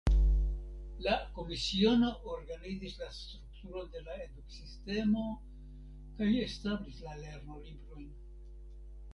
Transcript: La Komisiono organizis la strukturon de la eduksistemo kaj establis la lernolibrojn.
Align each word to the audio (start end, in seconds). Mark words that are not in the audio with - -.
La 1.07 1.11
Komisiono 1.39 2.07
organizis 2.35 2.95
la 3.01 3.09
strukturon 3.19 3.93
de 3.97 4.01
la 4.07 4.17
eduksistemo 4.23 5.29
kaj 6.19 6.31
establis 6.49 7.05
la 7.09 7.19
lernolibrojn. 7.23 8.11